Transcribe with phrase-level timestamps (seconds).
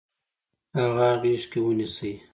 [0.77, 2.13] هغه غیږ کې ونیسئ.